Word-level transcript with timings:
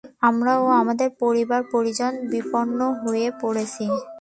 আমরা 0.21 0.53
ও 0.57 0.67
আমাদের 0.81 1.09
পরিবার-পরিজন 1.19 2.13
বিপন্ন 2.31 2.79
হয়ে 3.01 3.27
পড়েছি। 3.41 3.85